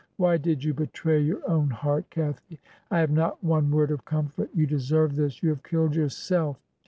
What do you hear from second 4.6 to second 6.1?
deserve this. You have killed